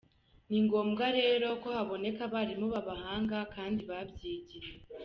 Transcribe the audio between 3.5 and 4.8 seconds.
kandi babyigiye”.